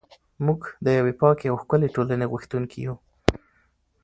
[0.45, 2.95] موږ د یوې پاکې او ښکلې ټولنې غوښتونکي یو.